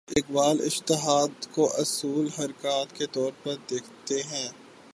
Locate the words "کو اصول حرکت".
1.51-2.95